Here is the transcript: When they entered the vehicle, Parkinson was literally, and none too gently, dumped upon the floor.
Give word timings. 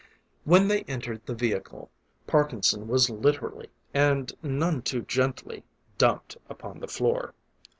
When 0.45 0.67
they 0.67 0.81
entered 0.85 1.23
the 1.27 1.35
vehicle, 1.35 1.91
Parkinson 2.25 2.87
was 2.87 3.11
literally, 3.11 3.69
and 3.93 4.33
none 4.41 4.81
too 4.81 5.01
gently, 5.03 5.63
dumped 5.99 6.37
upon 6.49 6.79
the 6.79 6.87
floor. 6.87 7.35